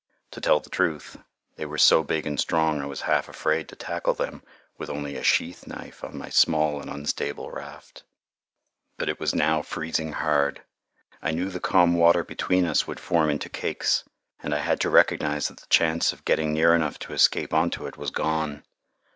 [0.31, 1.17] To tell the truth,
[1.57, 4.41] they were so big and strong I was half afraid to tackle them
[4.75, 8.01] with only a sheath knife on my small and unstable raft.
[8.97, 10.63] But it was now freezing hard.
[11.21, 14.03] I knew the calm water between us would form into cakes,
[14.41, 17.69] and I had to recognize that the chance of getting near enough to escape on
[17.69, 18.63] to it was gone.